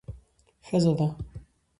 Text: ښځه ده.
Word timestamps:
ښځه 0.67 0.91
ده. 0.97 1.07